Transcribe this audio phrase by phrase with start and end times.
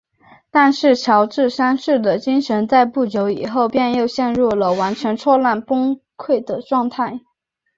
[0.49, 7.19] 但是乔治三世的精神在不久以后便又陷入了完全错乱崩溃的状态。